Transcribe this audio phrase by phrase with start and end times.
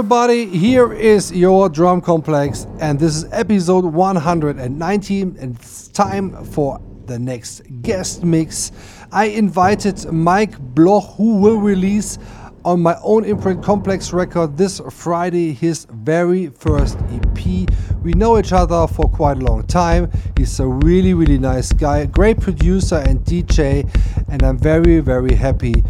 [0.00, 6.80] everybody, here is your Drum Complex, and this is episode 119, and it's time for
[7.04, 8.72] the next guest mix.
[9.12, 12.18] I invited Mike Bloch, who will release
[12.64, 17.68] on my own imprint complex record this Friday his very first EP.
[18.02, 20.10] We know each other for quite a long time.
[20.34, 23.86] He's a really, really nice guy, great producer and DJ,
[24.30, 25.84] and I'm very, very happy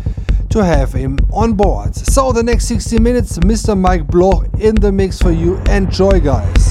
[0.50, 1.94] to have him on board.
[1.94, 3.78] So, the next 60 minutes, Mr.
[3.78, 5.56] Mike Bloch in the mix for you.
[5.68, 6.69] Enjoy, guys.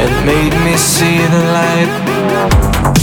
[0.00, 2.93] And made me see the light.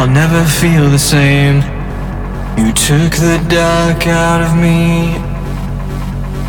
[0.00, 1.56] I'll never feel the same.
[2.56, 5.12] You took the dark out of me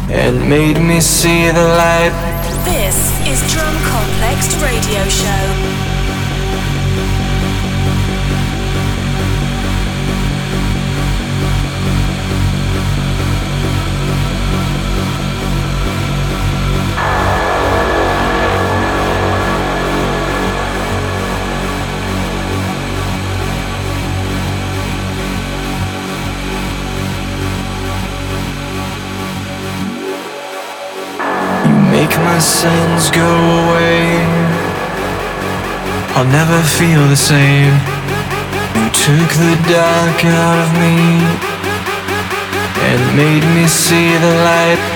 [0.10, 2.14] and made me see the light.
[2.64, 2.95] This
[3.28, 5.91] is Drum Complex Radio Show.
[32.32, 33.30] My sins go
[33.62, 34.08] away.
[36.16, 37.74] I'll never feel the same.
[38.78, 40.98] You took the dark out of me
[42.88, 44.91] and made me see the light.